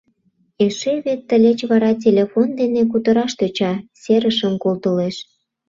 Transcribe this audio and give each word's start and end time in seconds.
Эше 0.65 0.93
вет 1.05 1.21
тылеч 1.27 1.59
вара 1.69 1.91
телефон 2.03 2.47
дене 2.59 2.81
кутыраш 2.91 3.31
тӧча, 3.39 3.73
серышым 4.01 4.53
колтылеш. 4.63 5.15